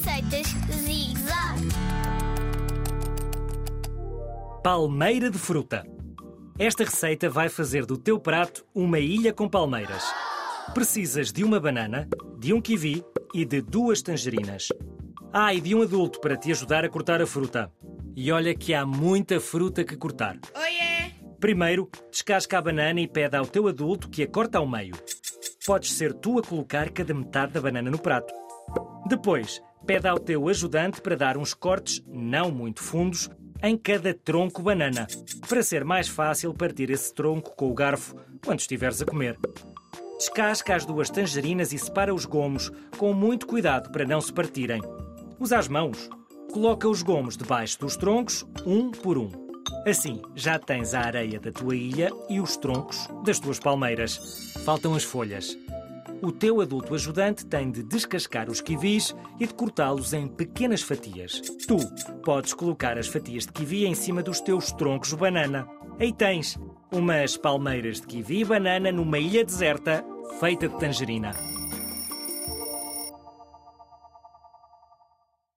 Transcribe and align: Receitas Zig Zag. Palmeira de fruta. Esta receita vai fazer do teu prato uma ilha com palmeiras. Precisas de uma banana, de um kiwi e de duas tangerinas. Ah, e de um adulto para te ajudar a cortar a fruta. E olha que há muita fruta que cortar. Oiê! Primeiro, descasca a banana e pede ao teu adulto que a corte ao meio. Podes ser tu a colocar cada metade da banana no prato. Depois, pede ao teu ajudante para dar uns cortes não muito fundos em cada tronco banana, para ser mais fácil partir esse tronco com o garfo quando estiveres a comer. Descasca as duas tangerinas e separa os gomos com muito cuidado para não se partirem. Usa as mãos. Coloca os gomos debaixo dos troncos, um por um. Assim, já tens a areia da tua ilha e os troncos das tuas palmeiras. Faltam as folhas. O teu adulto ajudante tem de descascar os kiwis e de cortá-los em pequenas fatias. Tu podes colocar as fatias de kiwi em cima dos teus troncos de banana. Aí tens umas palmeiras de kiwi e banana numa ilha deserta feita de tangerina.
Receitas 0.00 0.46
Zig 0.82 1.14
Zag. 1.18 1.68
Palmeira 4.64 5.30
de 5.30 5.36
fruta. 5.36 5.84
Esta 6.58 6.84
receita 6.84 7.28
vai 7.28 7.50
fazer 7.50 7.84
do 7.84 7.98
teu 7.98 8.18
prato 8.18 8.64
uma 8.74 8.98
ilha 8.98 9.30
com 9.30 9.46
palmeiras. 9.46 10.02
Precisas 10.72 11.30
de 11.30 11.44
uma 11.44 11.60
banana, 11.60 12.08
de 12.38 12.54
um 12.54 12.62
kiwi 12.62 13.04
e 13.34 13.44
de 13.44 13.60
duas 13.60 14.00
tangerinas. 14.00 14.68
Ah, 15.30 15.52
e 15.52 15.60
de 15.60 15.74
um 15.74 15.82
adulto 15.82 16.18
para 16.18 16.34
te 16.34 16.50
ajudar 16.50 16.82
a 16.82 16.88
cortar 16.88 17.20
a 17.20 17.26
fruta. 17.26 17.70
E 18.16 18.32
olha 18.32 18.54
que 18.54 18.72
há 18.72 18.86
muita 18.86 19.38
fruta 19.38 19.84
que 19.84 19.98
cortar. 19.98 20.38
Oiê! 20.54 21.10
Primeiro, 21.38 21.90
descasca 22.10 22.56
a 22.56 22.62
banana 22.62 23.02
e 23.02 23.06
pede 23.06 23.36
ao 23.36 23.46
teu 23.46 23.68
adulto 23.68 24.08
que 24.08 24.22
a 24.22 24.26
corte 24.26 24.56
ao 24.56 24.66
meio. 24.66 24.94
Podes 25.66 25.92
ser 25.92 26.14
tu 26.14 26.38
a 26.38 26.42
colocar 26.42 26.88
cada 26.88 27.12
metade 27.12 27.52
da 27.52 27.60
banana 27.60 27.90
no 27.90 27.98
prato. 27.98 28.32
Depois, 29.06 29.60
pede 29.86 30.08
ao 30.08 30.18
teu 30.18 30.48
ajudante 30.48 31.00
para 31.00 31.16
dar 31.16 31.36
uns 31.36 31.54
cortes 31.54 32.02
não 32.06 32.50
muito 32.50 32.82
fundos 32.82 33.30
em 33.62 33.76
cada 33.76 34.14
tronco 34.14 34.62
banana, 34.62 35.06
para 35.48 35.62
ser 35.62 35.84
mais 35.84 36.08
fácil 36.08 36.54
partir 36.54 36.90
esse 36.90 37.14
tronco 37.14 37.54
com 37.54 37.70
o 37.70 37.74
garfo 37.74 38.16
quando 38.44 38.60
estiveres 38.60 39.02
a 39.02 39.06
comer. 39.06 39.38
Descasca 40.18 40.74
as 40.74 40.84
duas 40.84 41.08
tangerinas 41.08 41.72
e 41.72 41.78
separa 41.78 42.14
os 42.14 42.24
gomos 42.24 42.70
com 42.98 43.12
muito 43.12 43.46
cuidado 43.46 43.90
para 43.90 44.04
não 44.04 44.20
se 44.20 44.32
partirem. 44.32 44.82
Usa 45.38 45.58
as 45.58 45.68
mãos. 45.68 46.08
Coloca 46.52 46.88
os 46.88 47.02
gomos 47.02 47.36
debaixo 47.36 47.78
dos 47.78 47.96
troncos, 47.96 48.44
um 48.66 48.90
por 48.90 49.16
um. 49.16 49.30
Assim, 49.86 50.20
já 50.34 50.58
tens 50.58 50.94
a 50.94 51.00
areia 51.00 51.40
da 51.40 51.50
tua 51.50 51.74
ilha 51.74 52.10
e 52.28 52.40
os 52.40 52.56
troncos 52.56 53.08
das 53.24 53.38
tuas 53.38 53.58
palmeiras. 53.58 54.52
Faltam 54.64 54.94
as 54.94 55.04
folhas. 55.04 55.56
O 56.22 56.30
teu 56.30 56.60
adulto 56.60 56.94
ajudante 56.94 57.46
tem 57.46 57.70
de 57.70 57.82
descascar 57.82 58.50
os 58.50 58.60
kiwis 58.60 59.14
e 59.38 59.46
de 59.46 59.54
cortá-los 59.54 60.12
em 60.12 60.28
pequenas 60.28 60.82
fatias. 60.82 61.40
Tu 61.66 61.76
podes 62.22 62.52
colocar 62.52 62.98
as 62.98 63.06
fatias 63.06 63.46
de 63.46 63.52
kiwi 63.52 63.86
em 63.86 63.94
cima 63.94 64.22
dos 64.22 64.40
teus 64.40 64.70
troncos 64.70 65.10
de 65.10 65.16
banana. 65.16 65.66
Aí 65.98 66.12
tens 66.12 66.58
umas 66.92 67.36
palmeiras 67.36 68.00
de 68.00 68.06
kiwi 68.06 68.40
e 68.40 68.44
banana 68.44 68.92
numa 68.92 69.18
ilha 69.18 69.44
deserta 69.44 70.04
feita 70.38 70.68
de 70.68 70.78
tangerina. 70.78 71.59